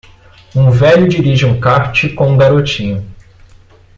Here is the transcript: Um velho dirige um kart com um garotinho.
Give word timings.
Um 0.55 0.71
velho 0.71 1.07
dirige 1.07 1.45
um 1.45 1.59
kart 1.59 2.11
com 2.15 2.31
um 2.31 2.35
garotinho. 2.35 3.05